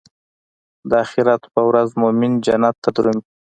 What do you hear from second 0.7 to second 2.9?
د اخرت پر ورځ مومن جنت ته